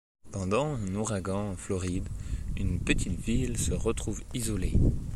[0.31, 2.09] Pendant un ouragan en Floride,
[2.57, 4.73] une petite ville se retrouve isolée.